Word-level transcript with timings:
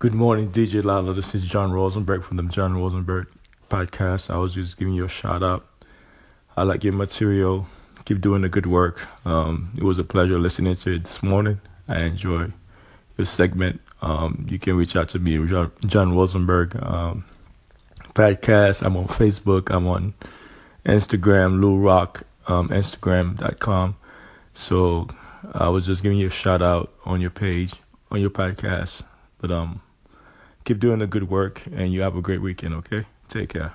Good 0.00 0.14
morning, 0.14 0.50
DJ 0.50 0.82
Lala. 0.82 1.12
This 1.12 1.34
is 1.34 1.44
John 1.44 1.72
Rosenberg 1.72 2.22
from 2.22 2.38
the 2.38 2.44
John 2.44 2.74
Rosenberg 2.74 3.26
podcast. 3.68 4.30
I 4.30 4.38
was 4.38 4.54
just 4.54 4.78
giving 4.78 4.94
you 4.94 5.04
a 5.04 5.08
shout 5.08 5.42
out. 5.42 5.66
I 6.56 6.62
like 6.62 6.82
your 6.84 6.94
material. 6.94 7.66
Keep 8.06 8.22
doing 8.22 8.40
the 8.40 8.48
good 8.48 8.64
work. 8.64 9.06
Um, 9.26 9.74
it 9.76 9.82
was 9.82 9.98
a 9.98 10.02
pleasure 10.02 10.38
listening 10.38 10.76
to 10.76 10.94
it 10.94 11.04
this 11.04 11.22
morning. 11.22 11.60
I 11.86 12.04
enjoy 12.04 12.50
your 13.18 13.26
segment. 13.26 13.82
Um, 14.00 14.46
you 14.48 14.58
can 14.58 14.78
reach 14.78 14.96
out 14.96 15.10
to 15.10 15.18
me, 15.18 15.36
John 15.84 16.16
Rosenberg 16.16 16.82
um, 16.82 17.26
podcast. 18.14 18.82
I'm 18.82 18.96
on 18.96 19.06
Facebook. 19.06 19.68
I'm 19.68 19.86
on 19.86 20.14
Instagram, 20.86 21.60
Lou 21.60 21.76
Rock, 21.76 22.22
um, 22.46 22.70
Instagram.com. 22.70 23.96
So 24.54 25.08
I 25.52 25.68
was 25.68 25.84
just 25.84 26.02
giving 26.02 26.16
you 26.16 26.28
a 26.28 26.30
shout 26.30 26.62
out 26.62 26.90
on 27.04 27.20
your 27.20 27.28
page, 27.28 27.74
on 28.10 28.18
your 28.18 28.30
podcast. 28.30 29.02
But 29.36 29.50
um, 29.50 29.82
keep 30.70 30.78
doing 30.78 31.00
the 31.00 31.06
good 31.08 31.28
work, 31.28 31.62
and 31.74 31.92
you 31.92 32.00
have 32.02 32.14
a 32.14 32.22
great 32.22 32.40
weekend. 32.40 32.74
Okay, 32.74 33.04
take 33.28 33.48
care. 33.48 33.72